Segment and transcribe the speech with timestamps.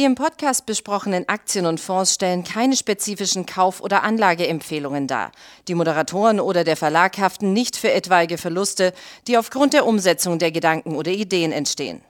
[0.00, 5.30] Die im Podcast besprochenen Aktien und Fonds stellen keine spezifischen Kauf- oder Anlageempfehlungen dar.
[5.68, 8.94] Die Moderatoren oder der Verlag haften nicht für etwaige Verluste,
[9.26, 12.00] die aufgrund der Umsetzung der Gedanken oder Ideen entstehen.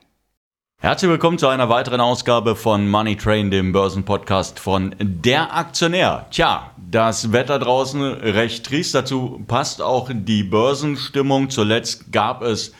[0.78, 6.26] Herzlich willkommen zu einer weiteren Ausgabe von Money Train, dem Börsenpodcast von Der Aktionär.
[6.30, 8.94] Tja, das Wetter draußen recht trist.
[8.94, 11.50] Dazu passt auch die Börsenstimmung.
[11.50, 12.72] Zuletzt gab es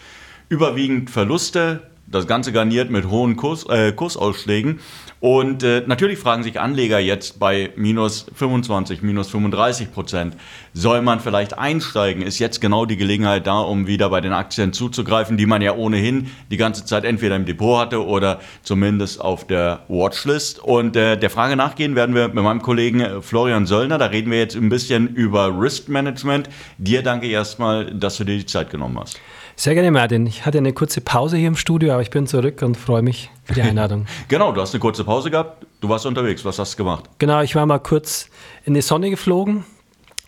[0.49, 1.90] überwiegend Verluste.
[2.11, 4.81] Das Ganze garniert mit hohen Kurs, äh, Kursausschlägen.
[5.21, 10.37] Und äh, natürlich fragen sich Anleger jetzt bei minus 25, minus 35 Prozent,
[10.73, 12.23] soll man vielleicht einsteigen?
[12.23, 15.75] Ist jetzt genau die Gelegenheit da, um wieder bei den Aktien zuzugreifen, die man ja
[15.75, 20.59] ohnehin die ganze Zeit entweder im Depot hatte oder zumindest auf der Watchlist?
[20.59, 23.99] Und äh, der Frage nachgehen werden wir mit meinem Kollegen äh, Florian Söllner.
[23.99, 26.49] Da reden wir jetzt ein bisschen über Risk Management.
[26.79, 29.21] Dir danke erstmal, dass du dir die Zeit genommen hast.
[29.61, 30.27] Sehr gerne, Martin.
[30.27, 33.31] Ich hatte eine kurze Pause hier im Studio, aber ich bin zurück und freue mich
[33.45, 34.07] für die Einladung.
[34.29, 35.67] genau, du hast eine kurze Pause gehabt.
[35.83, 36.47] Du warst unterwegs.
[36.47, 37.11] Was hast du gemacht?
[37.19, 38.31] Genau, ich war mal kurz
[38.65, 39.65] in die Sonne geflogen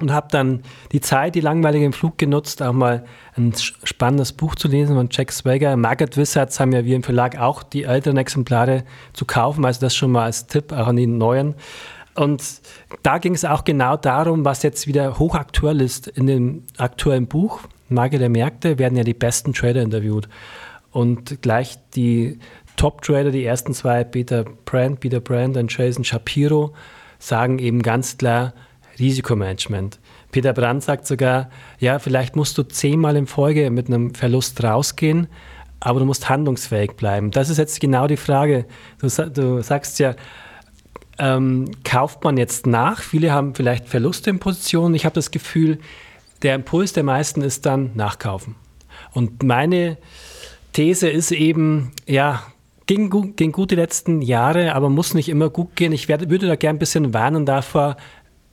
[0.00, 4.54] und habe dann die Zeit, die langweilige im Flug genutzt, auch mal ein spannendes Buch
[4.54, 5.78] zu lesen von Jack Swagger.
[5.78, 9.96] Market Wizards haben ja wir im Verlag auch die älteren Exemplare zu kaufen, also das
[9.96, 11.54] schon mal als Tipp, auch an die neuen.
[12.16, 12.44] Und
[13.02, 17.60] da ging es auch genau darum, was jetzt wieder hochaktuell ist in dem aktuellen Buch
[17.88, 20.28] Marke der Märkte werden ja die besten Trader interviewt.
[20.90, 22.38] Und gleich die
[22.76, 26.72] Top-Trader, die ersten zwei, Peter Brand, Peter Brand und Jason Shapiro,
[27.18, 28.52] sagen eben ganz klar
[28.98, 29.98] Risikomanagement.
[30.30, 35.28] Peter Brand sagt sogar, ja, vielleicht musst du zehnmal in Folge mit einem Verlust rausgehen,
[35.80, 37.30] aber du musst handlungsfähig bleiben.
[37.30, 38.66] Das ist jetzt genau die Frage.
[38.98, 40.14] Du, du sagst ja,
[41.18, 43.00] ähm, kauft man jetzt nach?
[43.00, 44.94] Viele haben vielleicht Verluste in Positionen.
[44.94, 45.78] Ich habe das Gefühl,
[46.42, 48.56] der Impuls der meisten ist dann nachkaufen.
[49.12, 49.98] Und meine
[50.72, 52.42] These ist eben, ja,
[52.86, 55.92] ging gut, ging gut die letzten Jahre, aber muss nicht immer gut gehen.
[55.92, 57.96] Ich werde, würde da gerne ein bisschen warnen davor,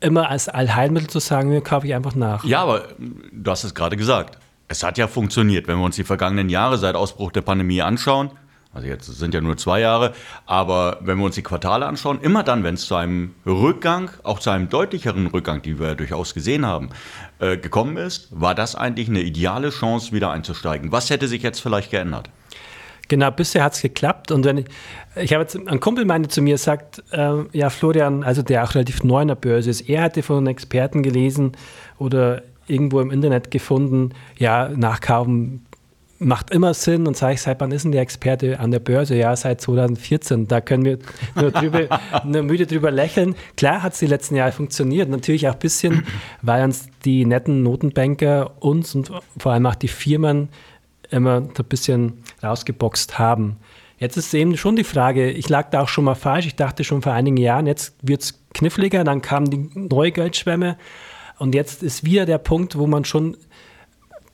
[0.02, 2.44] immer als Allheilmittel zu sagen, mir kaufe ich einfach nach.
[2.46, 2.90] Ja, aber
[3.32, 4.38] du hast es gerade gesagt.
[4.68, 5.68] Es hat ja funktioniert.
[5.68, 8.32] Wenn wir uns die vergangenen Jahre seit Ausbruch der Pandemie anschauen,
[8.72, 10.14] also jetzt sind ja nur zwei Jahre,
[10.46, 14.40] aber wenn wir uns die Quartale anschauen, immer dann, wenn es zu einem Rückgang, auch
[14.40, 16.90] zu einem deutlicheren Rückgang, die wir ja durchaus gesehen haben,
[17.40, 20.92] äh, gekommen ist, war das eigentlich eine ideale Chance, wieder einzusteigen.
[20.92, 22.30] Was hätte sich jetzt vielleicht geändert?
[23.08, 24.32] Genau, bisher hat es geklappt.
[24.32, 24.66] Und wenn ich,
[25.16, 28.76] ich habe jetzt, ein Kumpel meinte zu mir, sagt, äh, ja, Florian, also der auch
[28.76, 31.54] relativ neu in der Börse ist, er hatte von einem Experten gelesen
[31.98, 35.66] oder irgendwo im Internet gefunden, ja, nachkaufen
[36.20, 39.16] macht immer Sinn und sage ich, seit wann ist denn der Experte an der Börse?
[39.16, 40.48] Ja, seit 2014.
[40.48, 41.00] Da können wir
[41.36, 43.36] nur, drüber, nur müde drüber lächeln.
[43.56, 45.10] Klar hat es die letzten Jahre funktioniert.
[45.10, 46.06] Natürlich auch ein bisschen,
[46.42, 50.50] weil uns die netten Notenbanker uns und vor allem auch die Firmen
[51.10, 53.58] immer ein bisschen rausgeboxt haben.
[53.98, 56.46] Jetzt ist eben schon die Frage, ich lag da auch schon mal falsch.
[56.46, 60.78] Ich dachte schon vor einigen Jahren, jetzt wird es kniffliger, dann kamen die neue Geldschwämme.
[61.38, 63.38] Und jetzt ist wieder der Punkt, wo man schon,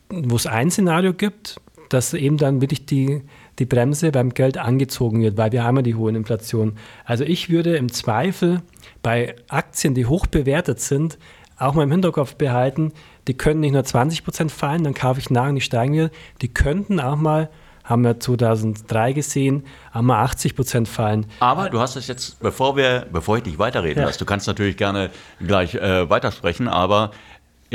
[0.09, 1.59] wo es ein Szenario gibt,
[1.89, 3.21] dass eben dann wirklich die,
[3.59, 6.77] die Bremse beim Geld angezogen wird, weil wir haben ja die hohe Inflation.
[7.05, 8.61] Also ich würde im Zweifel
[9.01, 11.17] bei Aktien, die hoch bewertet sind,
[11.57, 12.91] auch mal im Hinterkopf behalten,
[13.27, 16.09] die können nicht nur 20 Prozent fallen, dann kaufe ich nach und die steigen wieder.
[16.41, 17.49] Die könnten auch mal,
[17.83, 19.63] haben wir 2003 gesehen,
[19.93, 21.25] auch mal 80 Prozent fallen.
[21.39, 24.07] Aber du hast es jetzt, bevor wir, bevor ich dich weiterreden ja.
[24.07, 27.11] lasse, du kannst natürlich gerne gleich äh, weitersprechen, aber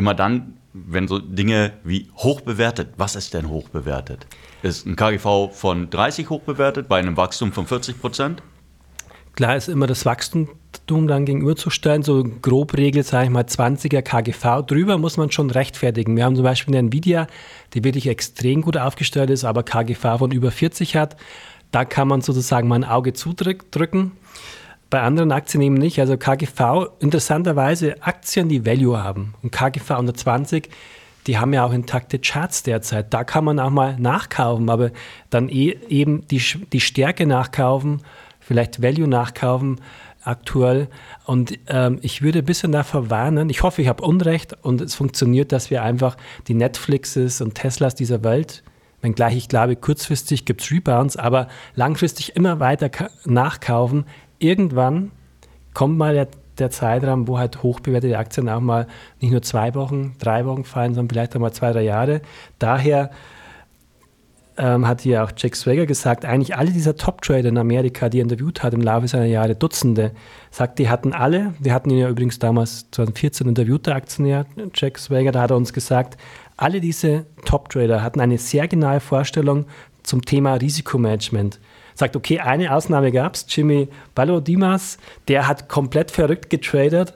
[0.00, 4.26] immer dann, wenn so Dinge wie hoch bewertet, was ist denn hoch bewertet?
[4.62, 8.42] Ist ein KGV von 30 hoch bewertet bei einem Wachstum von 40 Prozent?
[9.36, 10.48] Klar ist immer das Wachstum
[10.86, 14.66] dann gegenüberzustellen, so grob regelt, sage ich mal, 20er KGV.
[14.66, 16.16] Drüber muss man schon rechtfertigen.
[16.16, 17.26] Wir haben zum Beispiel eine Nvidia,
[17.74, 21.16] die wirklich extrem gut aufgestellt ist, aber KGV von über 40 hat.
[21.70, 24.12] Da kann man sozusagen mal ein Auge zudrücken.
[24.90, 26.00] Bei anderen Aktien eben nicht.
[26.00, 29.34] Also KGV, interessanterweise Aktien, die Value haben.
[29.42, 30.68] Und KGV unter 20,
[31.26, 33.14] die haben ja auch intakte Charts derzeit.
[33.14, 34.90] Da kann man auch mal nachkaufen, aber
[35.30, 36.42] dann eh, eben die,
[36.72, 38.02] die Stärke nachkaufen,
[38.40, 39.80] vielleicht Value nachkaufen
[40.22, 40.88] aktuell.
[41.24, 43.48] Und ähm, ich würde ein bisschen davor warnen.
[43.48, 46.16] Ich hoffe, ich habe Unrecht und es funktioniert, dass wir einfach
[46.48, 48.62] die Netflixes und Teslas dieser Welt
[49.02, 52.90] Wenngleich ich glaube, kurzfristig gibt es Rebounds, aber langfristig immer weiter
[53.24, 54.04] nachkaufen,
[54.40, 55.12] irgendwann
[55.72, 56.28] kommt mal der,
[56.58, 58.86] der Zeitraum, wo halt hochbewertete Aktien auch mal
[59.20, 62.20] nicht nur zwei Wochen, drei Wochen fallen, sondern vielleicht auch mal zwei, drei Jahre.
[62.58, 63.10] Daher
[64.60, 68.22] ähm, hat ja auch Jack Swagger gesagt, eigentlich alle dieser Top-Trader in Amerika, die er
[68.22, 70.12] interviewt hat im Laufe seiner Jahre, Dutzende,
[70.50, 74.98] sagt, die hatten alle, wir hatten ihn ja übrigens damals 2014 interviewt, der Aktionär Jack
[74.98, 76.18] Swagger, da hat er uns gesagt,
[76.56, 79.64] alle diese Top-Trader hatten eine sehr genaue Vorstellung
[80.02, 81.58] zum Thema Risikomanagement.
[82.00, 84.98] Sagt, okay, eine Ausnahme gab es, Jimmy Dimas,
[85.28, 87.14] der hat komplett verrückt getradet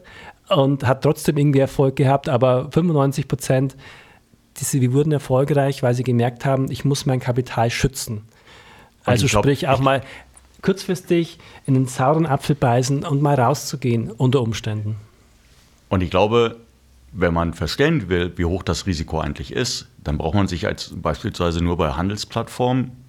[0.49, 3.77] und hat trotzdem irgendwie Erfolg gehabt, aber 95 Prozent,
[4.57, 8.23] die, die wurden erfolgreich, weil sie gemerkt haben, ich muss mein Kapital schützen.
[9.05, 10.03] Also glaub, sprich auch mal
[10.63, 14.97] kurzfristig in den sauren Apfel beißen und mal rauszugehen unter Umständen.
[15.89, 16.57] Und ich glaube,
[17.13, 20.93] wenn man verstehen will, wie hoch das Risiko eigentlich ist, dann braucht man sich als
[20.95, 23.04] beispielsweise nur bei Handelsplattformen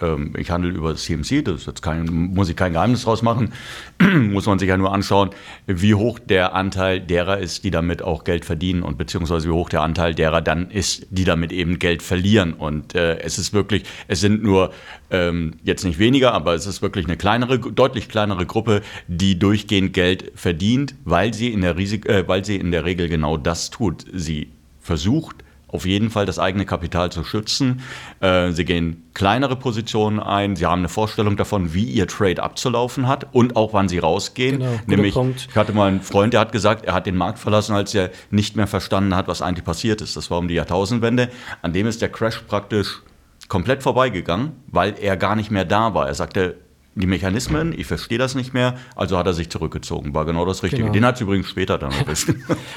[0.00, 3.52] ähm, ich handle über CMC, das jetzt kein, muss ich kein Geheimnis draus machen,
[4.30, 5.30] muss man sich ja nur anschauen,
[5.66, 9.68] wie hoch der Anteil derer ist, die damit auch Geld verdienen und beziehungsweise wie hoch
[9.68, 12.52] der Anteil derer dann ist, die damit eben Geld verlieren.
[12.52, 14.72] Und äh, es ist wirklich, es sind nur
[15.10, 19.92] ähm, jetzt nicht weniger, aber es ist wirklich eine kleinere, deutlich kleinere Gruppe, die durchgehend
[19.92, 23.70] Geld verdient, weil sie in der, Risik äh, weil sie in der Regel genau das
[23.70, 24.04] tut.
[24.12, 24.48] Sie
[24.80, 25.36] versucht,
[25.68, 27.82] auf jeden Fall das eigene Kapital zu schützen.
[28.20, 30.56] Äh, sie gehen kleinere Positionen ein.
[30.56, 34.58] Sie haben eine Vorstellung davon, wie ihr Trade abzulaufen hat und auch wann sie rausgehen.
[34.60, 35.46] Genau, Nämlich, Punkt.
[35.50, 38.10] ich hatte mal einen Freund, der hat gesagt, er hat den Markt verlassen, als er
[38.30, 40.16] nicht mehr verstanden hat, was eigentlich passiert ist.
[40.16, 41.28] Das war um die Jahrtausendwende.
[41.62, 43.02] An dem ist der Crash praktisch
[43.48, 46.06] komplett vorbeigegangen, weil er gar nicht mehr da war.
[46.08, 46.56] Er sagte,
[46.94, 50.14] die Mechanismen, ich verstehe das nicht mehr, also hat er sich zurückgezogen.
[50.14, 50.82] War genau das Richtige.
[50.82, 50.92] Genau.
[50.92, 52.32] Den hat es übrigens später dann erwischt.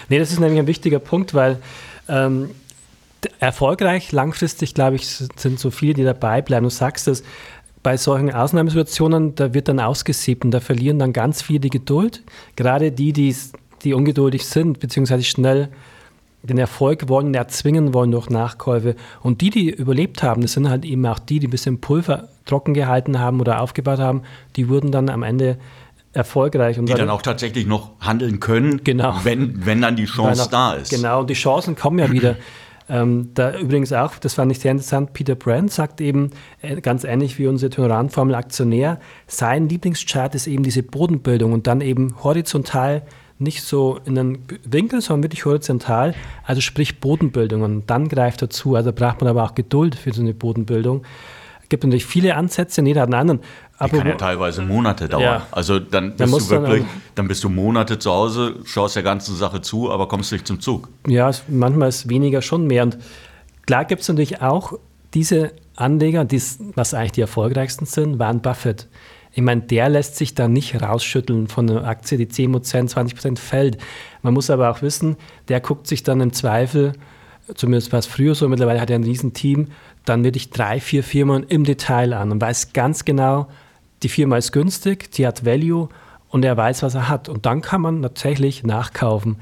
[0.10, 1.60] nee, das ist nämlich ein wichtiger Punkt, weil
[2.08, 2.52] ähm,
[3.40, 6.64] erfolgreich langfristig, glaube ich, sind so viele, die dabei bleiben.
[6.64, 7.24] Du sagst es,
[7.84, 12.24] bei solchen Ausnahmesituationen, da wird dann ausgesiebt und da verlieren dann ganz viele die Geduld.
[12.56, 13.36] Gerade die, die,
[13.84, 15.70] die ungeduldig sind, beziehungsweise schnell
[16.44, 18.96] den Erfolg wollen, erzwingen wollen durch Nachkäufe.
[19.22, 22.30] Und die, die überlebt haben, das sind halt eben auch die, die ein bisschen Pulver
[22.46, 24.24] trocken gehalten haben oder aufgebaut haben,
[24.56, 25.58] die wurden dann am Ende
[26.14, 26.80] erfolgreich.
[26.80, 29.20] Und die dann auch tatsächlich noch handeln können, genau.
[29.24, 30.90] wenn, wenn dann die Chance da ist.
[30.90, 32.36] Genau, und die Chancen kommen ja wieder.
[32.92, 37.06] Ähm, da übrigens auch, das fand ich sehr interessant, Peter Brand sagt eben, äh, ganz
[37.06, 43.04] ähnlich wie unser Toleranformel Aktionär, sein Lieblingschart ist eben diese Bodenbildung und dann eben horizontal
[43.40, 48.50] nicht so in einen Winkel, sondern wirklich horizontal, also sprich Bodenbildung und dann greift er
[48.50, 48.76] zu.
[48.76, 51.04] Also braucht man aber auch Geduld für so eine Bodenbildung.
[51.72, 53.40] Es gibt natürlich viele Ansätze, jeder hat einen anderen.
[53.82, 55.24] Die kann ja teilweise Monate dauern.
[55.24, 55.48] Ja.
[55.52, 59.38] Also dann bist du wirklich, dann, dann, bist du Monate zu Hause, schaust der ganzen
[59.38, 60.90] Sache zu, aber kommst nicht zum Zug.
[61.08, 62.84] Ja, manchmal ist weniger schon mehr.
[62.84, 62.98] Und
[63.68, 64.74] klar gibt es natürlich auch
[65.14, 68.90] diese Anleger, dies, was eigentlich die erfolgreichsten sind, Warren Buffett.
[69.32, 73.78] Ich meine, der lässt sich da nicht rausschütteln von einer Aktie, die 10%, 20% fällt.
[74.24, 75.16] Man muss aber auch wissen,
[75.48, 76.92] der guckt sich dann im Zweifel,
[77.56, 79.68] zumindest war es früher so, mittlerweile hat er ein Riesenteam,
[80.06, 83.48] dann wirklich drei, vier Firmen im Detail an und weiß ganz genau,
[84.04, 85.90] die Firma ist günstig, die hat Value
[86.30, 87.30] und er weiß, was er hat.
[87.30, 89.38] Und dann kann man tatsächlich nachkaufen.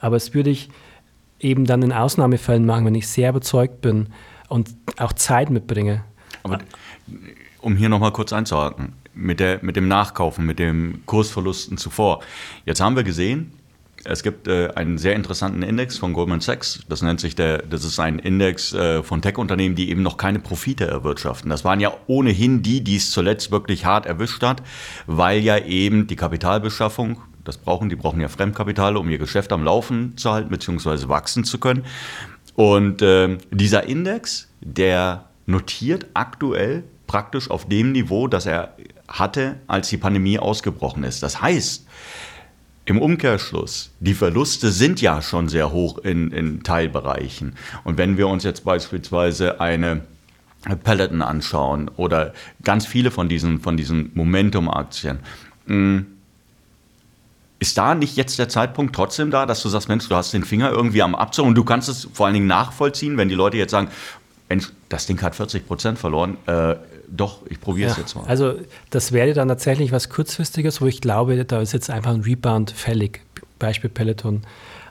[0.00, 0.68] Aber es würde ich
[1.40, 4.08] eben dann in Ausnahmefällen machen, wenn ich sehr überzeugt bin
[4.48, 6.04] und auch Zeit mitbringe.
[6.42, 6.58] Aber
[7.60, 12.22] um hier nochmal kurz einzuhaken, mit, der, mit dem Nachkaufen, mit den Kursverlusten zuvor.
[12.66, 13.52] Jetzt haben wir gesehen,
[14.04, 16.80] es gibt äh, einen sehr interessanten Index von Goldman Sachs.
[16.88, 20.38] Das nennt sich der, das ist ein Index äh, von Tech-Unternehmen, die eben noch keine
[20.38, 21.50] Profite erwirtschaften.
[21.50, 24.62] Das waren ja ohnehin die, die es zuletzt wirklich hart erwischt hat,
[25.06, 29.64] weil ja eben die Kapitalbeschaffung, das brauchen, die brauchen ja Fremdkapital, um ihr Geschäft am
[29.64, 31.08] Laufen zu halten bzw.
[31.08, 31.84] wachsen zu können.
[32.54, 38.76] Und äh, dieser Index, der notiert aktuell praktisch auf dem Niveau, das er
[39.08, 41.22] hatte, als die Pandemie ausgebrochen ist.
[41.22, 41.86] Das heißt,
[42.86, 47.56] im Umkehrschluss, die Verluste sind ja schon sehr hoch in, in Teilbereichen.
[47.82, 50.02] Und wenn wir uns jetzt beispielsweise eine
[50.82, 55.20] Peloton anschauen oder ganz viele von diesen, von diesen Momentum-Aktien,
[55.66, 56.06] hm,
[57.58, 60.44] ist da nicht jetzt der Zeitpunkt trotzdem da, dass du sagst, Mensch, du hast den
[60.44, 63.56] Finger irgendwie am Abzug und du kannst es vor allen Dingen nachvollziehen, wenn die Leute
[63.56, 63.88] jetzt sagen,
[64.50, 66.74] Mensch, das Ding hat 40 Prozent verloren, äh,
[67.08, 68.24] doch, ich probiere es ja, jetzt mal.
[68.24, 68.54] Also
[68.90, 72.70] das wäre dann tatsächlich was Kurzfristiges, wo ich glaube, da ist jetzt einfach ein Rebound
[72.70, 73.20] fällig.
[73.58, 74.42] Beispiel Peloton.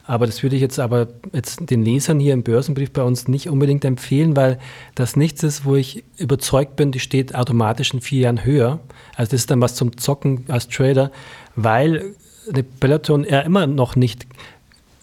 [0.06, 3.48] Aber das würde ich jetzt aber jetzt den Lesern hier im Börsenbrief bei uns nicht
[3.50, 4.60] unbedingt empfehlen, weil
[4.96, 8.80] das nichts ist, wo ich überzeugt bin, die steht automatisch in vier Jahren höher.
[9.16, 11.12] Also das ist dann was zum Zocken als Trader,
[11.56, 12.16] weil
[12.50, 14.28] eine Peloton ja immer noch nicht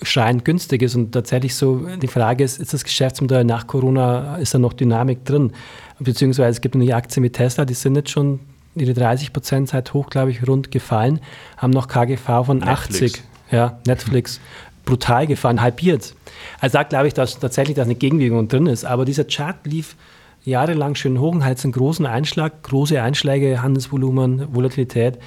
[0.02, 4.54] schreiend günstig ist und tatsächlich so die Frage ist, ist das Geschäftsmodell nach Corona, ist
[4.54, 5.52] da noch Dynamik drin?
[5.99, 8.40] Beziehungsweise es gibt noch die Aktien mit Tesla, die sind jetzt schon
[8.75, 11.21] ihre 30 Prozent seit hoch, glaube ich, rund gefallen,
[11.57, 13.14] haben noch KGV von Netflix.
[13.14, 13.23] 80.
[13.50, 14.40] Ja, Netflix.
[14.85, 16.14] brutal gefallen, halbiert.
[16.61, 18.85] Also da glaube ich, dass tatsächlich dass eine Gegenbewegung drin ist.
[18.85, 19.97] Aber dieser Chart lief
[20.45, 25.19] jahrelang schön hoch und hat einen großen Einschlag, große Einschläge, Handelsvolumen, Volatilität,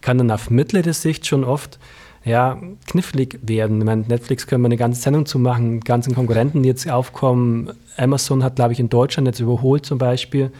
[0.00, 1.78] kann dann auf mittlere Sicht schon oft
[2.24, 3.78] ja, knifflig werden.
[3.78, 7.72] Ich meine, Netflix können wir eine ganze Sendung zu machen, ganzen Konkurrenten, die jetzt aufkommen.
[7.96, 10.52] Amazon hat, glaube ich, in Deutschland jetzt überholt zum Beispiel.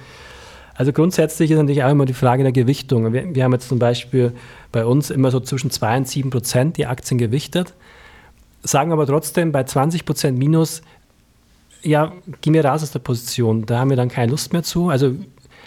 [0.75, 3.13] Also grundsätzlich ist natürlich auch immer die Frage der Gewichtung.
[3.13, 4.33] Wir, wir haben jetzt zum Beispiel
[4.73, 7.75] bei uns immer so zwischen 2 und 7 Prozent die Aktien gewichtet,
[8.63, 10.81] sagen aber trotzdem bei 20 Prozent Minus,
[11.83, 14.89] ja, geh mir raus aus der Position, da haben wir dann keine Lust mehr zu.
[14.89, 15.15] Also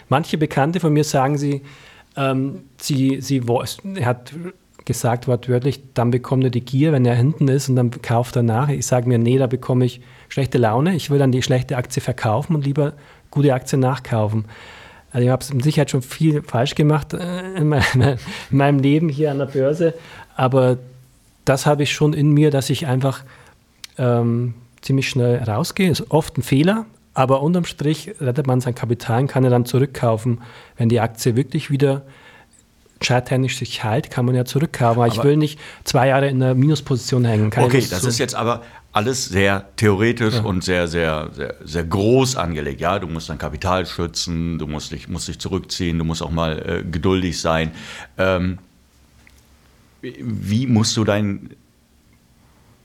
[0.08, 1.62] manche Bekannte von mir sagen sie,
[2.16, 4.32] ähm, sie, sie er hat
[4.84, 8.42] gesagt wortwörtlich, dann bekommt er die Gier, wenn er hinten ist und dann kauft er
[8.42, 8.68] nach.
[8.68, 10.94] Ich sage mir, nee, da bekomme ich schlechte Laune.
[10.94, 12.92] Ich will dann die schlechte Aktie verkaufen und lieber
[13.30, 14.44] gute Aktien nachkaufen.
[15.10, 17.74] Also ich habe mit Sicherheit schon viel falsch gemacht äh, in,
[18.50, 19.94] meinem Leben hier an der Börse,
[20.36, 20.78] aber
[21.44, 23.22] das habe ich schon in mir, dass ich einfach
[23.96, 25.90] ähm, ziemlich schnell rausgehe.
[25.90, 29.66] Ist oft ein Fehler, aber unterm Strich rettet man sein Kapital und kann er dann
[29.66, 30.42] zurückkaufen,
[30.76, 32.02] wenn die Aktie wirklich wieder
[33.04, 35.02] charttechnisch sich halt, kann man ja zurückkaufen.
[35.02, 37.50] Aber, aber ich will nicht zwei Jahre in einer Minusposition hängen.
[37.50, 38.62] Kann okay, das so ist jetzt aber
[38.94, 40.42] alles sehr theoretisch ja.
[40.42, 42.80] und sehr, sehr, sehr, sehr groß angelegt.
[42.80, 46.30] Ja, du musst dein Kapital schützen, du musst dich, musst dich zurückziehen, du musst auch
[46.30, 47.72] mal äh, geduldig sein.
[48.18, 48.58] Ähm,
[50.00, 51.50] wie musst du dein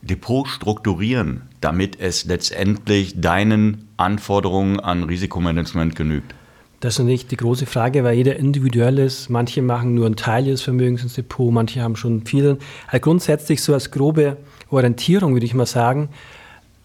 [0.02, 6.34] Depot strukturieren, damit es letztendlich deinen Anforderungen an Risikomanagement genügt?
[6.80, 9.28] Das ist nicht die große Frage, weil jeder individuell ist.
[9.28, 12.56] Manche machen nur einen Teil ihres Vermögens ins Depot, manche haben schon viel.
[12.86, 14.38] Also grundsätzlich so als grobe
[14.70, 16.08] Orientierung würde ich mal sagen.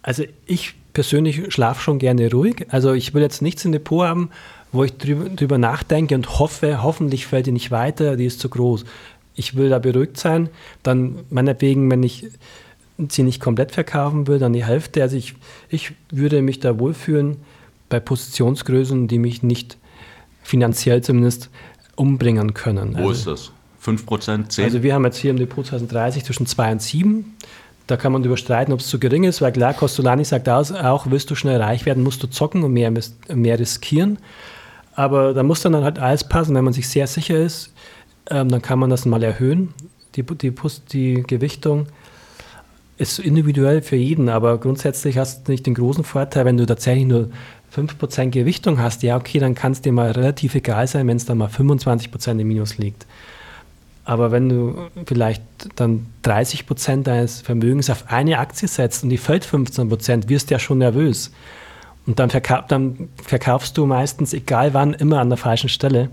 [0.01, 2.65] Also ich persönlich schlafe schon gerne ruhig.
[2.69, 4.31] Also ich will jetzt nichts im Depot haben,
[4.73, 8.49] wo ich drüber, drüber nachdenke und hoffe, hoffentlich fällt die nicht weiter, die ist zu
[8.49, 8.83] groß.
[9.35, 10.49] Ich will da beruhigt sein.
[10.83, 12.27] Dann meinetwegen, wenn ich
[13.09, 15.01] sie nicht komplett verkaufen will, dann die Hälfte.
[15.01, 15.35] Also ich,
[15.69, 17.37] ich würde mich da wohlfühlen
[17.87, 19.77] bei Positionsgrößen, die mich nicht
[20.45, 21.49] finanziell zumindest
[21.95, 22.93] umbringen können.
[22.93, 23.51] Wo also, ist das?
[23.79, 24.65] 5 Prozent, 10?
[24.65, 27.35] Also wir haben jetzt hier im Depot 2030 zwischen 2 und 7.
[27.87, 31.29] Da kann man überstreiten, ob es zu gering ist, weil klar, Costolani sagt auch, willst
[31.29, 32.91] du schnell reich werden, musst du zocken und mehr,
[33.33, 34.17] mehr riskieren.
[34.95, 36.55] Aber da muss dann halt alles passen.
[36.55, 37.73] Wenn man sich sehr sicher ist,
[38.29, 39.73] ähm, dann kann man das mal erhöhen,
[40.15, 40.53] die, die,
[40.91, 41.87] die Gewichtung
[42.97, 47.05] ist individuell für jeden, aber grundsätzlich hast du nicht den großen Vorteil, wenn du tatsächlich
[47.05, 47.29] nur
[47.75, 51.25] 5% Gewichtung hast, ja, okay, dann kann es dir mal relativ egal sein, wenn es
[51.25, 53.05] dann mal 25% im Minus liegt.
[54.05, 55.41] Aber wenn du vielleicht
[55.75, 60.59] dann 30% deines Vermögens auf eine Aktie setzt und die fällt 15%, wirst du ja
[60.59, 61.31] schon nervös.
[62.05, 66.11] Und dann, verkau dann verkaufst du meistens, egal wann, immer an der falschen Stelle.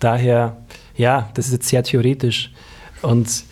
[0.00, 0.56] Daher,
[0.96, 2.52] ja, das ist jetzt sehr theoretisch.
[3.02, 3.44] Und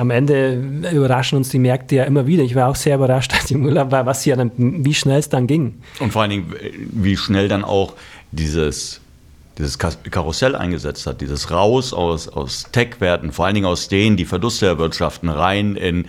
[0.00, 0.54] am Ende
[0.92, 2.42] überraschen uns die Märkte ja immer wieder.
[2.42, 5.18] Ich war auch sehr überrascht, als ich im Urlaub war, was ja dann, wie schnell
[5.18, 5.74] es dann ging.
[6.00, 6.54] Und vor allen Dingen,
[6.90, 7.92] wie schnell dann auch
[8.32, 9.02] dieses,
[9.58, 14.24] dieses Karussell eingesetzt hat, dieses Raus aus, aus Tech-Werten, vor allen Dingen aus denen, die
[14.24, 16.06] Verluste erwirtschaften, rein in,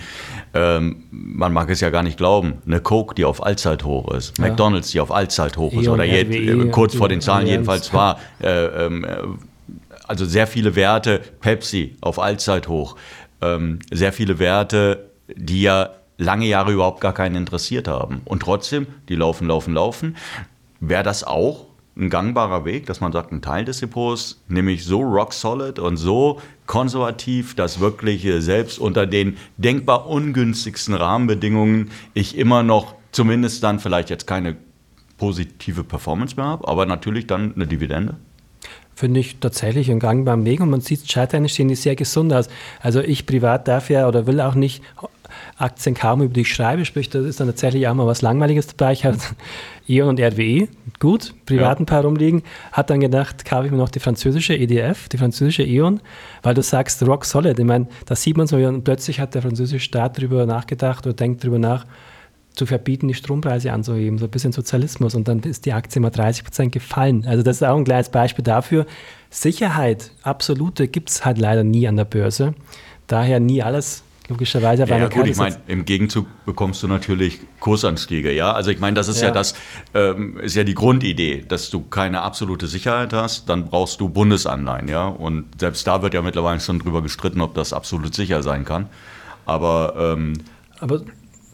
[0.53, 4.47] ähm, man mag es ja gar nicht glauben, eine Coke, die auf Allzeithoch ist, ja.
[4.47, 8.21] McDonalds, die auf Allzeithoch ist, e oder je, äh, kurz vor den Zahlen jedenfalls war.
[8.41, 9.17] Äh, ähm, äh,
[10.11, 12.97] also sehr viele Werte, Pepsi auf Allzeithoch
[13.41, 18.21] ähm, sehr viele Werte, die ja lange Jahre überhaupt gar keinen interessiert haben.
[18.25, 20.17] Und trotzdem, die laufen, laufen, laufen.
[20.79, 21.67] Wäre das auch
[21.97, 25.77] ein gangbarer Weg, dass man sagt, ein Teil des Depots nehme ich so rock solid
[25.77, 33.63] und so konservativ, dass wirklich selbst unter den denkbar ungünstigsten Rahmenbedingungen ich immer noch zumindest
[33.63, 34.55] dann vielleicht jetzt keine
[35.17, 38.15] positive Performance mehr habe, aber natürlich dann eine Dividende?
[39.01, 42.49] Finde ich tatsächlich einen gangbaren Weg und man sieht, charttechnisch sehen die sehr gesund aus.
[42.81, 44.83] Also ich privat darf ja oder will auch nicht
[45.57, 48.67] Aktien kaufen, über die ich schreibe, sprich, das ist dann tatsächlich auch mal was Langweiliges
[48.67, 48.93] dabei.
[48.93, 49.17] Ich habe
[49.87, 50.67] E.ON und RWE,
[50.99, 55.09] gut, privat ein paar rumliegen, hat dann gedacht, kaufe ich mir noch die französische EDF,
[55.09, 55.99] die französische E.ON,
[56.43, 57.57] weil du sagst, rock solid.
[57.57, 61.15] Ich meine, da sieht man so, und plötzlich hat der französische Staat darüber nachgedacht oder
[61.15, 61.87] denkt darüber nach,
[62.53, 66.09] zu verbieten, die Strompreise anzuheben, so ein bisschen Sozialismus und dann ist die Aktie mal
[66.09, 67.25] 30 Prozent gefallen.
[67.25, 68.85] Also das ist auch ein kleines Beispiel dafür.
[69.29, 72.53] Sicherheit, absolute, gibt es halt leider nie an der Börse.
[73.07, 74.85] Daher nie alles logischerweise.
[74.85, 78.51] Ja, ja gut, ich meine, im Gegenzug bekommst du natürlich Kursanstiege, ja.
[78.53, 79.53] Also ich meine, das ist ja, ja das,
[79.93, 84.87] ähm, ist ja die Grundidee, dass du keine absolute Sicherheit hast, dann brauchst du Bundesanleihen,
[84.87, 85.07] ja.
[85.07, 88.89] Und selbst da wird ja mittlerweile schon drüber gestritten, ob das absolut sicher sein kann.
[89.45, 90.33] Aber, ähm,
[90.79, 91.01] aber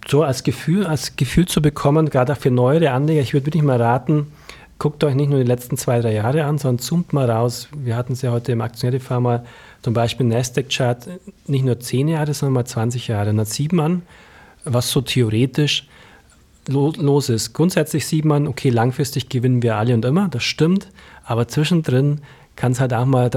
[0.10, 3.64] so als Gefühl, als Gefühl zu bekommen, gerade auch für neuere Anleger, ich würde wirklich
[3.64, 4.32] mal raten,
[4.80, 7.68] guckt euch nicht nur die letzten zwei, drei Jahre an, sondern zoomt mal raus.
[7.76, 9.46] Wir hatten es ja heute im Aktionär mal
[9.82, 11.08] zum Beispiel Nasdaq-Chart
[11.48, 13.32] nicht nur zehn Jahre, sondern mal 20 Jahre.
[13.32, 14.04] Und dann sieht man,
[14.66, 15.88] was so theoretisch
[16.68, 17.54] los ist.
[17.54, 20.90] Grundsätzlich sieht man, okay, langfristig gewinnen wir alle und immer, das stimmt,
[21.24, 22.22] aber zwischendrin
[22.58, 23.30] kann es halt auch mal,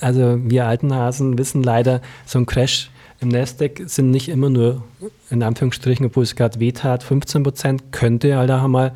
[0.00, 4.82] also wir alten Hasen wissen leider, so ein Crash im Nasdaq sind nicht immer nur,
[5.28, 8.94] in Anführungsstrichen, obwohl es gerade wehtat, 15 Prozent, könnte halt auch mal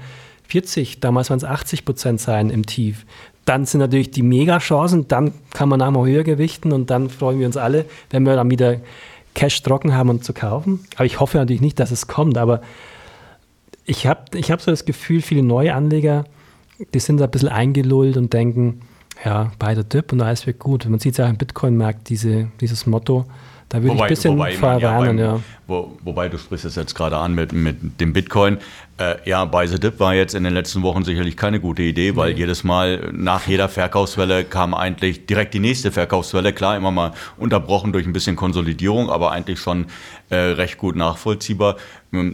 [0.48, 3.04] 40, damals waren es 80 Prozent sein im Tief.
[3.44, 7.38] Dann sind natürlich die Mega-Chancen, dann kann man auch mal höher gewichten und dann freuen
[7.38, 8.80] wir uns alle, wenn wir dann wieder
[9.34, 10.86] Cash trocken haben, um zu kaufen.
[10.96, 12.62] Aber ich hoffe natürlich nicht, dass es kommt, aber
[13.84, 16.24] ich habe ich hab so das Gefühl, viele neue Anleger,
[16.94, 18.80] die sind da ein bisschen eingelullt und denken,
[19.24, 20.88] ja, bei der und alles wird gut.
[20.88, 23.26] Man sieht es ja auch im Bitcoin-Markt, diese, dieses Motto,
[23.68, 25.40] da würde ich ein bisschen verwarnen, ja, ja.
[25.66, 28.58] Wo, wobei du sprichst es jetzt gerade an mit, mit dem Bitcoin.
[28.98, 32.14] Äh, ja, Buy the Dip war jetzt in den letzten Wochen sicherlich keine gute Idee,
[32.16, 32.40] weil nee.
[32.40, 36.52] jedes Mal nach jeder Verkaufswelle kam eigentlich direkt die nächste Verkaufswelle.
[36.52, 39.86] Klar, immer mal unterbrochen durch ein bisschen Konsolidierung, aber eigentlich schon
[40.28, 41.76] äh, recht gut nachvollziehbar.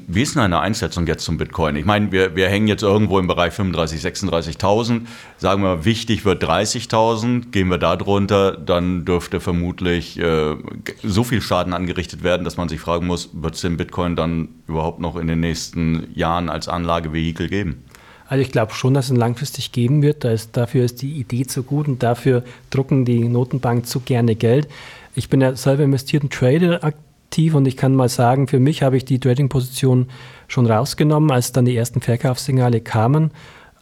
[0.07, 1.77] Wie ist denn eine Einschätzung jetzt zum Bitcoin?
[1.77, 5.01] Ich meine, wir, wir hängen jetzt irgendwo im Bereich 35.000, 36.000.
[5.39, 7.51] Sagen wir, wichtig wird 30.000.
[7.51, 10.57] Gehen wir da drunter, dann dürfte vermutlich äh,
[11.03, 14.49] so viel Schaden angerichtet werden, dass man sich fragen muss, wird es den Bitcoin dann
[14.67, 17.85] überhaupt noch in den nächsten Jahren als Anlagevehikel geben?
[18.31, 20.25] Also ich glaube schon, dass es langfristig geben wird.
[20.25, 24.69] Ist, dafür ist die Idee zu gut und dafür drucken die Notenbanken zu gerne Geld.
[25.17, 26.85] Ich bin ja selber investierten Trader
[27.31, 30.09] aktiv und ich kann mal sagen, für mich habe ich die Trading-Position
[30.49, 33.31] schon rausgenommen, als dann die ersten Verkaufssignale kamen,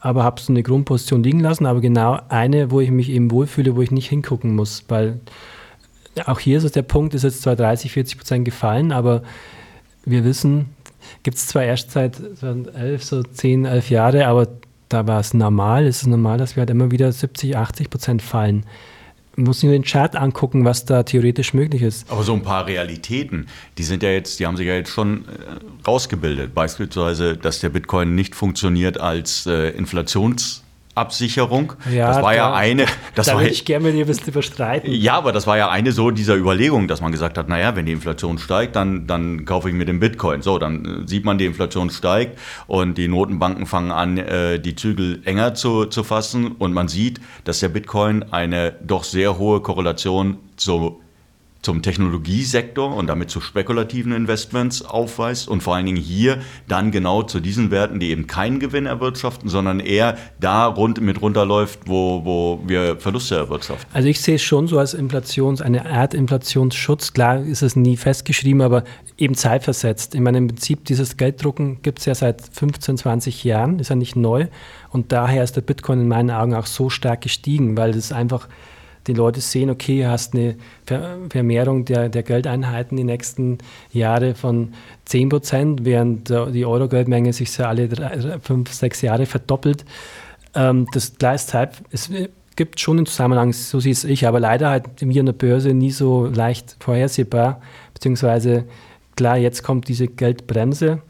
[0.01, 3.75] aber habe so eine Grundposition liegen lassen, aber genau eine, wo ich mich eben wohlfühle,
[3.75, 5.21] wo ich nicht hingucken muss, weil
[6.27, 9.23] auch hier ist es der Punkt, ist jetzt zwar 30, 40 Prozent gefallen, aber
[10.05, 10.67] wir wissen,
[11.23, 14.49] gibt es zwar erst seit 2011, so 10, 11 Jahre, aber
[14.91, 18.21] da war es normal, es ist normal, dass wir halt immer wieder 70, 80 Prozent
[18.21, 18.67] fallen
[19.39, 22.11] muss nur den Chart angucken, was da theoretisch möglich ist.
[22.11, 23.47] Aber so ein paar Realitäten,
[23.79, 26.55] die sind ja jetzt, die haben sich ja jetzt schon äh, rausgebildet.
[26.55, 30.63] Beispielsweise, dass der Bitcoin nicht funktioniert als äh, Inflations-
[30.99, 31.75] Absicherung.
[31.91, 32.87] Ja, das war da, ja eine.
[33.15, 34.93] Das da würde ich gerne mit dir ein bisschen überstreiten.
[34.93, 37.87] Ja, aber das war ja eine so dieser Überlegung, dass man gesagt hat, naja, wenn
[37.87, 40.43] die Inflation steigt, dann, dann kaufe ich mir den Bitcoin.
[40.43, 44.75] So, dann äh, sieht man, die Inflation steigt und die Notenbanken fangen an, äh, die
[44.75, 49.61] Zügel enger zu, zu fassen und man sieht, dass der Bitcoin eine doch sehr hohe
[49.61, 51.01] Korrelation zu
[51.63, 57.25] zum Technologiesektor und damit zu spekulativen Investments aufweist und vor allen Dingen hier dann genau
[57.25, 62.25] zu diesen Werten, die eben keinen Gewinn erwirtschaften, sondern eher da rund mit runterläuft, wo,
[62.25, 63.87] wo wir Verluste erwirtschaften.
[63.93, 67.13] Also ich sehe es schon so als Inflations, eine Art Inflationsschutz.
[67.13, 68.85] Klar ist es nie festgeschrieben, aber
[69.17, 70.15] eben zeitversetzt.
[70.15, 73.97] Ich meine, im Prinzip dieses Gelddrucken gibt es ja seit 15, 20 Jahren, ist ja
[73.97, 74.47] nicht neu
[74.91, 78.49] und daher ist der Bitcoin in meinen Augen auch so stark gestiegen, weil es einfach
[79.09, 80.57] die Leute sehen, okay, du hast eine
[81.31, 83.59] Vermehrung der, der Geldeinheiten die nächsten
[83.93, 84.75] Jahre von
[85.07, 89.85] 10 Prozent, während die Euro-Geldmenge sich so alle drei, fünf, sechs Jahre verdoppelt.
[90.55, 92.11] Ähm, das Gleiszeit, es
[92.57, 95.75] gibt schon einen Zusammenhang, so sehe es ich, aber leider halt hier an der Börse
[95.75, 97.61] nie so leicht vorhersehbar,
[97.95, 98.65] beziehungsweise
[99.17, 101.01] klar, jetzt kommt diese Geldbremse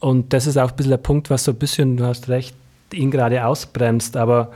[0.00, 2.54] und das ist auch ein bisschen der Punkt, was so ein bisschen, du hast recht,
[2.92, 4.52] ihn gerade ausbremst, aber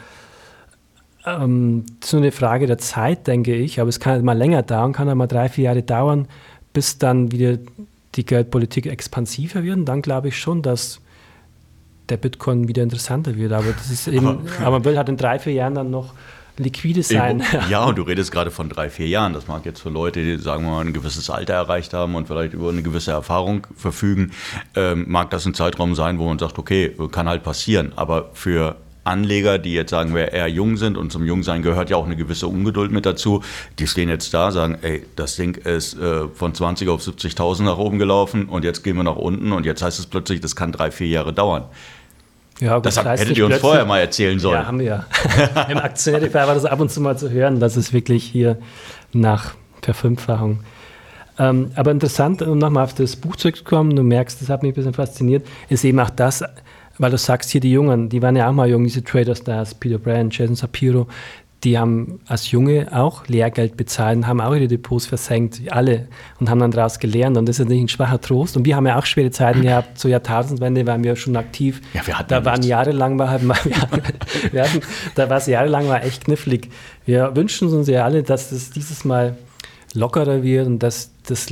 [1.36, 4.36] ähm, das ist nur eine Frage der Zeit, denke ich, aber es kann halt mal
[4.36, 6.28] länger dauern, kann halt mal drei, vier Jahre dauern,
[6.72, 7.58] bis dann wieder
[8.14, 9.76] die Geldpolitik expansiver wird.
[9.76, 11.00] Und dann glaube ich schon, dass
[12.08, 13.52] der Bitcoin wieder interessanter wird.
[13.52, 16.14] Aber das ist eben, aber, aber man will halt in drei, vier Jahren dann noch
[16.58, 17.42] liquide sein.
[17.70, 19.32] Ja, und du redest gerade von drei, vier Jahren.
[19.32, 22.28] Das mag jetzt für Leute, die, sagen wir mal, ein gewisses Alter erreicht haben und
[22.28, 24.32] vielleicht über eine gewisse Erfahrung verfügen,
[24.74, 27.92] ähm, mag das ein Zeitraum sein, wo man sagt, okay, kann halt passieren.
[27.96, 28.76] Aber für
[29.08, 32.16] Anleger, die jetzt sagen wir eher jung sind und zum Jungsein gehört ja auch eine
[32.16, 33.42] gewisse Ungeduld mit dazu,
[33.78, 37.78] die stehen jetzt da, sagen, ey, das Ding ist äh, von 20 auf 70.000 nach
[37.78, 40.72] oben gelaufen und jetzt gehen wir nach unten und jetzt heißt es plötzlich, das kann
[40.72, 41.64] drei, vier Jahre dauern.
[42.60, 44.60] Ja, gut, das hättet ihr uns vorher mal erzählen sollen.
[44.60, 45.06] Ja, haben wir ja.
[45.68, 48.58] Im Aktionärdefair war das ab und zu mal zu hören, dass es wirklich hier
[49.12, 50.60] nach Verfünffachung
[51.38, 54.74] ähm, aber interessant, um nochmal auf das Buch zurückzukommen, du merkst, das hat mich ein
[54.74, 56.42] bisschen fasziniert, ist eben auch das,
[56.98, 59.74] weil du sagst hier die Jungen, die waren ja auch mal jung, diese Trader Stars,
[59.74, 61.06] Peter Brand, Jason Sapiro,
[61.64, 66.06] die haben als Junge auch Lehrgeld bezahlt, haben auch ihre Depots versenkt, alle,
[66.38, 67.36] und haben dann daraus gelernt.
[67.36, 68.56] Und das ist nicht ein schwacher Trost.
[68.56, 69.98] Und wir haben ja auch schwere Zeiten gehabt.
[69.98, 71.80] Zur Jahrtausendwende waren wir schon aktiv.
[71.94, 72.68] Ja, wir hatten da waren nichts.
[72.68, 73.58] jahrelang war halt mal,
[74.52, 74.80] wir hatten,
[75.16, 76.70] da war es jahrelang war echt knifflig.
[77.04, 79.36] Wir wünschen uns ja alle, dass das dieses Mal
[79.94, 81.48] lockerer wird und dass, das,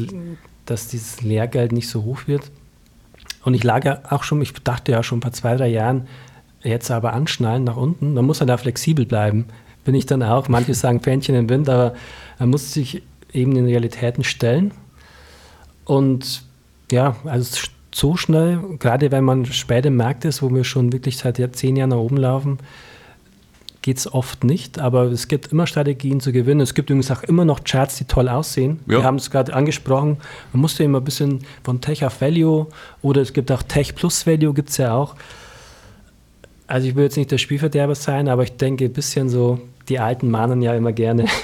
[0.67, 2.53] dass dieses Lehrgeld nicht so hoch wird.
[3.47, 6.09] Und ich lag ja auch schon, ich dachte ja schon vor zwei, drei Jahren,
[6.65, 9.47] jetzt aber anschnallen nach unten, man muss ja da flexibel bleiben.
[9.85, 11.95] Bin ich dann auch, manche sagen Fähnchen im Wind, aber
[12.41, 14.73] man muss sich eben den Realitäten stellen.
[15.85, 16.43] Und
[16.91, 21.17] ja, also so schnell, gerade wenn man spät im Markt ist, wo wir schon wirklich
[21.17, 22.59] seit zehn Jahren nach oben laufen,
[23.87, 26.61] geht es oft nicht, aber es gibt immer Strategien zu gewinnen.
[26.61, 28.81] Es gibt übrigens auch immer noch Charts, die toll aussehen.
[28.87, 28.99] Ja.
[28.99, 30.17] Wir haben es gerade angesprochen.
[30.53, 32.67] Man musste immer ein bisschen von Tech auf Value
[33.01, 35.15] oder es gibt auch Tech plus Value, gibt es ja auch.
[36.67, 40.01] Also ich will jetzt nicht der Spielverderber sein, aber ich denke ein bisschen so, die
[40.01, 41.27] Alten mahnen ja immer gerne.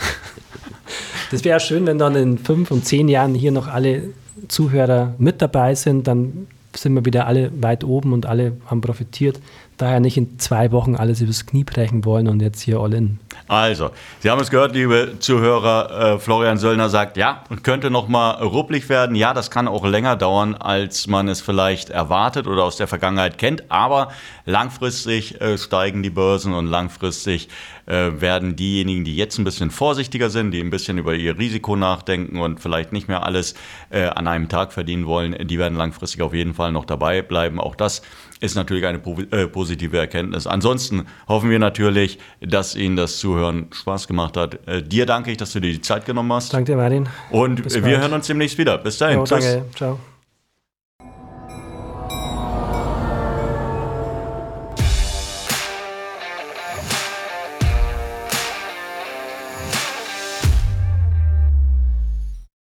[1.30, 4.10] Das wäre schön, wenn dann in fünf und zehn Jahren hier noch alle
[4.48, 9.40] Zuhörer mit dabei sind, dann sind wir wieder alle weit oben und alle haben profitiert
[9.82, 13.18] daher nicht in zwei Wochen alles übers Knie brechen wollen und jetzt hier all in.
[13.48, 13.90] Also,
[14.20, 16.14] Sie haben es gehört, liebe Zuhörer.
[16.14, 19.16] Äh, Florian Söllner sagt, ja, könnte noch mal rupplig werden.
[19.16, 23.36] Ja, das kann auch länger dauern, als man es vielleicht erwartet oder aus der Vergangenheit
[23.36, 23.70] kennt.
[23.70, 24.08] Aber
[24.46, 27.48] langfristig äh, steigen die Börsen und langfristig
[27.86, 31.76] äh, werden diejenigen, die jetzt ein bisschen vorsichtiger sind, die ein bisschen über ihr Risiko
[31.76, 33.54] nachdenken und vielleicht nicht mehr alles
[33.90, 37.60] äh, an einem Tag verdienen wollen, die werden langfristig auf jeden Fall noch dabei bleiben.
[37.60, 38.02] Auch das
[38.42, 38.98] ist natürlich eine
[39.30, 40.46] äh, positive Erkenntnis.
[40.46, 44.66] Ansonsten hoffen wir natürlich, dass Ihnen das Zuhören Spaß gemacht hat.
[44.66, 46.52] Äh, dir danke ich, dass du dir die Zeit genommen hast.
[46.52, 47.08] Danke dir, Martin.
[47.30, 47.98] Und Bis wir bald.
[47.98, 48.78] hören uns demnächst wieder.
[48.78, 49.18] Bis dahin.
[49.18, 49.64] Jo, danke.
[49.74, 49.98] Ciao.